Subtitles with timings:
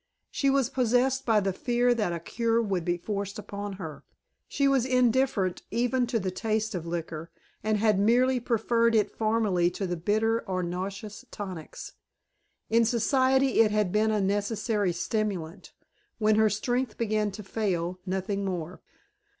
[0.31, 4.03] She was possessed by the fear that a cure would be forced upon her;
[4.47, 7.29] she was indifferent even to the taste of liquor,
[7.63, 11.93] and had merely preferred it formerly to bitter or nauseous tonics;
[12.67, 15.71] in Society it had been a necessary stimulant,
[16.17, 18.81] when her strength began to fail, nothing more.